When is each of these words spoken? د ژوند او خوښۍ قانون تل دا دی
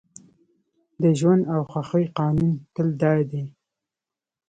د 1.01 1.03
ژوند 1.19 1.43
او 1.53 1.61
خوښۍ 1.71 2.05
قانون 2.17 2.53
تل 2.73 2.87
دا 3.01 3.13
دی 3.31 3.43